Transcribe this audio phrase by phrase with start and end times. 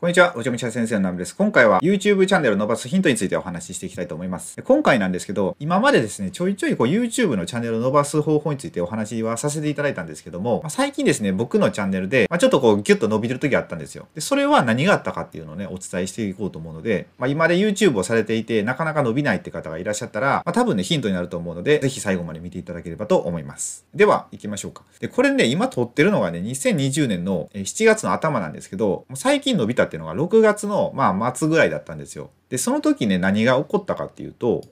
[0.00, 1.34] こんにちは、おちょみちゃ先生のナムです。
[1.34, 4.62] 今回は YouTube チャンネルを伸ばすヒントについてお話ししていきたいと思います。
[4.62, 14.06] 今回なんですけど、今までですね、ちょいちょいこう YouTube のチャンネルを伸ばす方法についてお話はさせていただいたんですけども、まあ、最近ですね、僕のチャンネルで、まあ、ちょっとこうギュッと伸びてる時があったんですよ。
[14.14, 23.84] で、それは何があったかっていうのをね、お伝えしていこうと思うので、まあ、今で YouTube をされていて、なかなか伸びないって方がいらっしゃったら、まあ、多分ね、ヒントになると思うので、ぜひ最後まで見ていただければと思います。
[23.96, 24.84] では、行きましょうか。
[25.00, 32.30] で、これね、今撮ってるのがね、2020年の7月の頭なんですけど、最近伸びたっていうのが6月の、まあ、末ぐらいだったんですよ。
[32.48, 34.62] で、その時ね、何が起こったかっていうと、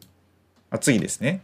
[0.70, 1.42] あ次ですね。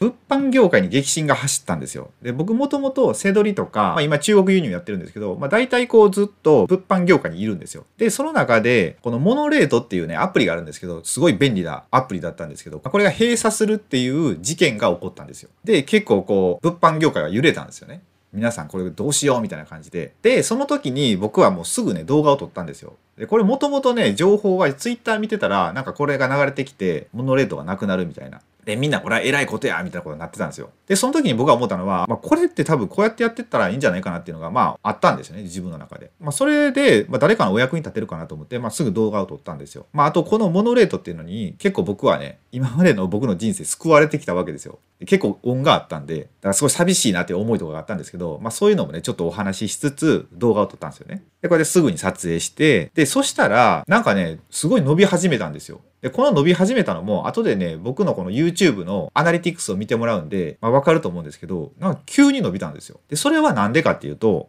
[0.00, 2.10] 物販業界に激震が走ったんですよ。
[2.22, 7.84] で、僕もともとセドリとか、まあ、今中国輸入やってるんですけど、まあ大体こうずっと物販業界にいるんですよ。
[7.96, 15.50] で、その中で、このモノレートっていうね、アプリがあるんですけど、すごい便利なアプリだったんですけど、これが閉鎖するっていう事件が起こったんですよ。
[15.64, 18.02] で、結構こう、物販業界が揺れたんですよね。
[18.32, 20.14] 皆さんこれどうしようみたいな感じで。
[20.22, 22.94] で、その時に僕はもうすぐね、動画を撮ったんですよ。
[23.18, 28.40] で、これもともとね、情報はツイッター見てたら、なんかこれが流れてきて、モノレートがなくなるみたいな。
[28.68, 30.68] で、みんなこれは偉いことやみたいなことになってたんですよ。
[30.86, 36.10] で、その時に僕が思ったのは、まあ、これって多分こうやってやってったらいいんじゃないかなっていうのが、まあ、あったんですよね、自分の中で。
[36.20, 39.86] まあ、それで、まあ、誰かのお役に立てるかなと思って、まあ、すぐ動画を撮ったんですよ。
[39.94, 44.78] まあ、あと、このモノレートっていうのに、結構僕はね、今までの僕の人生救われてきたわけですよ。
[45.06, 51.22] 結構恩があったんで、だからすごい寂しいなっていう思いとかがあったんですけど、まあ、そういうのもね、ちょっとお話ししつつ、動画を撮ったんですよね。
[51.40, 55.80] で、これですぐに撮影して、で、そしたら、なんかね、すごい伸び始めたんですよ。
[56.00, 63.00] で、この伸び始めたのも、後でね、僕のこの YouTube のアナリティクスを見てもらうんで、まあ、わかると思うんですけど、なんか急に伸びたんですよ。
[63.08, 64.48] で、それはなんでかっていうと、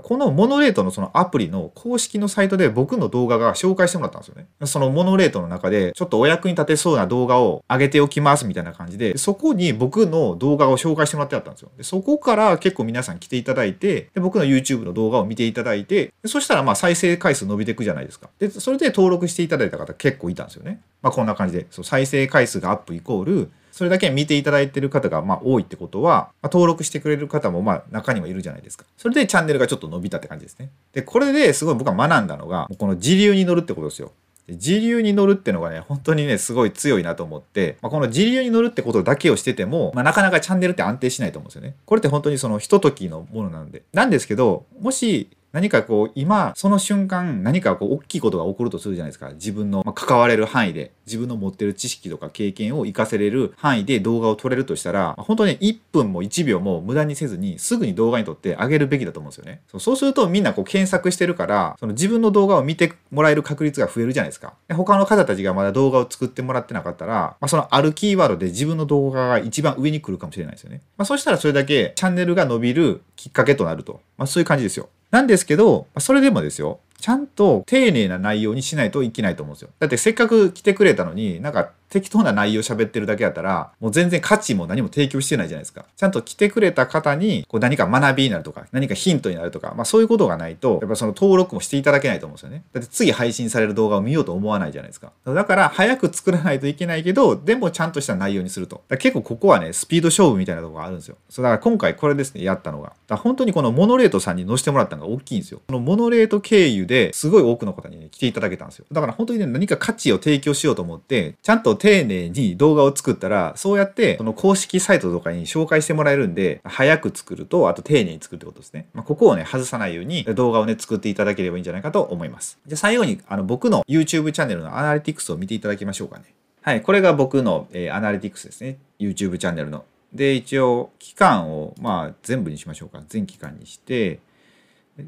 [0.00, 4.46] このモノレートのそのアプリの公式のサイトで僕の動画が紹介してもらったんですよね。
[4.64, 11.70] そのモノレートの中でちょっとお役に立てそうな動画を上げておきますみたいな感じで、そこに僕の動画を紹介してもらってあったんですよ。
[11.76, 18.28] でそこから結構皆さん来ていただいて、で僕の YouTube の動画を見ていただいて、そしたらまあ再生回数伸びていくじゃないですか。
[18.38, 20.80] で、それで登録していただいた方結構いたんですよね。
[21.02, 28.84] まあこんな感じで、そう再生回数がアップイコール、それだけ見ていただいてる方がまあ多いってことは、ま、登録してくれる方もまあ中にはいるじゃないですか。
[28.96, 30.70] それでチャンネルがちょっと伸びたって感じですね。
[30.92, 34.12] で、これですごい僕は学んだのが、この時流に乗るってことですよ。
[34.48, 41.74] 時流に乗るってのがね、本当にね、すごい強いなと思って、まあ、この時流に乗るってことだけをしてても、まあ、なかなかチャンネルって安定しないと思うんですよね。
[41.84, 43.82] これって本当にそのひとときのものなんで。
[43.92, 49.30] なんですけど、もし何かこう今その瞬間何かこう大きいことが起こるとするじゃないですか。
[49.34, 59.60] 自分の関われる範囲で自分の持ってる知識とか経験を活かせれる範囲で動画を撮れるとしたら本当に1分も1秒も無駄にせずにすぐに動画に撮ってあげるべきだと思うんですよね。
[59.78, 64.54] そうするとみんなこう検索してるからその自分の動画を見てもらえる確率が増えるじゃないですか。
[64.72, 74.88] 他の方たちがまだ動画を作ってもらってなかったら、まあ、そのあるキーワードで自分の動画が一番上に来るかもしれないですよね、まあ、そしたらそれだけチャンネルが伸びるきっかけとなると、まあ、そういう感じですよ。
[75.14, 79.68] なんですけど、それでもですよ、ちゃんと丁寧な内容にしないといけないと思うんですよ。
[79.78, 85.84] だってせっかく来てくれたのに、なんか適当な内容喋ってるだけだったら、もう全然価値も何も提供してないじゃないですか。
[85.96, 92.64] ちゃんと来てくれた方に、こう何か学びになるとか、何かヒントになるとか、まあそういうことがないと、やっぱその登録もしていただけないと思うんですよね。
[92.72, 95.12] だって次配信される動画を見ようと思わないじゃないですか。
[95.24, 98.82] だから早く作らないといけないけど、でもちゃんとした内容にすると。
[98.98, 101.16] 結構ここはね、スピード勝負みたいなとこがあるんですよ。
[101.30, 102.94] そうだから今回これですね、やったのが。
[103.06, 105.60] だ本当にこのモノレートさんに乗せてもらったのが大きいんですよ。
[105.66, 108.86] このモノレート経由ですごい多くの方にね、来ていただけたんですよ。
[108.90, 118.86] だから本当にね、何か価値を提供しようと思って、ちゃんと丁寧に動画を作ったら、そうやってその公式サイトとかに紹介してもらえるんで、早く作ると、あと丁寧に作るってことですね。
[118.94, 122.58] まあ、ここをね、外さないように動画をね、作っていただければいいんじゃないかと思います。
[122.66, 126.24] じゃあ最後に、あの、僕の YouTube チャンネルのアナリティクスを見ていただきましょうかね。
[126.62, 128.78] はい、これが僕の、えー、アナリティクスですね。
[128.98, 129.84] YouTube チャンネルの。
[130.14, 133.02] で、一応、期間を、まあ、全部にしましょうか。
[133.10, 134.20] 全期間にして、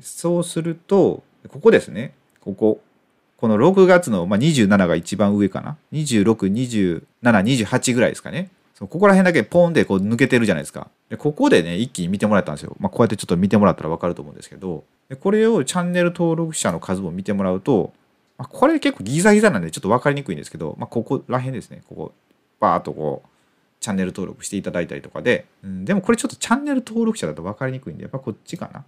[0.02, 2.12] そうすると、ここですね。
[2.42, 2.82] ここ。
[3.36, 8.50] この6月の、まあ、27が一番上かな？26、27、28ぐらいですかね。
[8.74, 10.88] そここら辺だけポンでこう抜けてるじゃないですか。
[11.08, 12.76] で、ここでね、一気に見てもらったんですよ。
[12.78, 17.92] まあ、こうやってちょっと見てもらったらわかると思うんですけど、でこれをチャンネル登録者の数を見てもらうと、
[18.36, 21.82] まあ、これ結構ギザギザなんでちょっと分かりにくいんですけど、まあ、ここら辺ですね。
[21.88, 22.12] ここ、
[22.60, 23.28] バーっとこう、
[23.80, 28.84] チャンネル登録していただいたりとかで、うん、でもこれちょっとチャンネル登録者だと分かりにくいんで、やっぱこっちかな。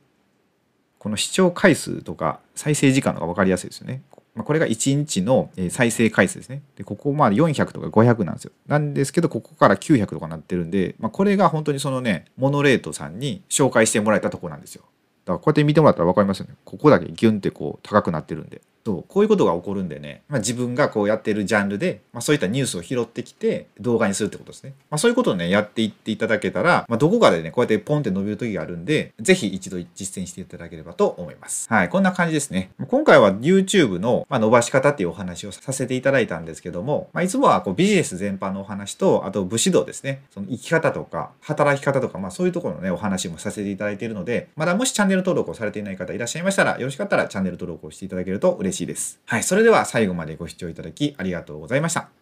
[0.99, 4.03] この視聴回数とか再生時間のが分かりやすいですよね。
[4.49, 6.63] これが1日の再生回数ですね。
[6.75, 8.53] で、ここまあ400とか500なんですよ。
[8.67, 14.85] なんですけど、ここから900とかなってるんで、まあ、これが本当にそのね、モノレートさんに紹介してもらえたとこなんですよ。
[15.29, 16.55] だからこうやって見てもらったら分かりますよね。
[16.65, 18.63] ここだけギュンってこう高くなってるんで。
[18.89, 24.73] そうこういうことが起こるんでね、まあ、自分がこうやってるジャンルで、まあ、そういったニュースを拾ってきて動画にするってことですね。
[24.89, 31.69] まあ、そういうことをね、やっていっていただけたら、ま、どこかでね、こうやってポンって伸びる時があるんで、ぜひ一度実践していただければと思います。
[31.69, 32.71] はい、こんな感じですね。
[32.89, 49.21] 今回は YouTube の、ま伸ばし方っていうお話をさせていただいたんですけども、ま、いつもはこうビジネス全般のお話と、あと武士道ですね、その生き方とか、働き方とか、まあそういうところのね、お話もさせていただいているので、まだもしチャンネルル登録をされていない方いらっしゃいましたら、よろしかったらチャンネル登録をしていただけると嬉しいです。
[49.27, 52.18] はい、それでは最後までご視聴いただきありがとうございました。